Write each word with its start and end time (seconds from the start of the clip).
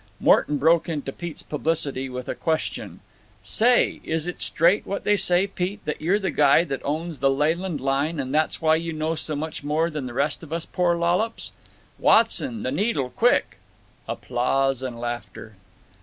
Morton 0.19 0.57
broke 0.57 0.89
into 0.89 1.11
Pete's 1.13 1.43
publicity 1.43 2.09
with 2.09 2.25
the 2.25 2.33
question, 2.33 3.01
"Say, 3.43 4.01
is 4.03 4.25
it 4.25 4.41
straight 4.41 4.87
what 4.87 5.03
they 5.03 5.15
say, 5.15 5.45
Pete, 5.45 5.85
that 5.85 6.01
you're 6.01 6.17
the 6.17 6.31
guy 6.31 6.63
that 6.63 6.81
owns 6.83 7.19
the 7.19 7.29
Leyland 7.29 7.79
Line 7.79 8.19
and 8.19 8.33
that's 8.33 8.59
why 8.59 8.77
you 8.77 8.93
know 8.93 9.13
so 9.13 9.35
much 9.35 9.63
more 9.63 9.91
than 9.91 10.07
the 10.07 10.15
rest 10.15 10.41
of 10.41 10.51
us 10.51 10.65
poor 10.65 10.95
lollops? 10.95 11.51
Watson, 11.99 12.63
the 12.63 12.71
needle, 12.71 13.11
quick!" 13.11 13.59
[Applause 14.09 14.81
and 14.81 14.99
laughter. 14.99 15.53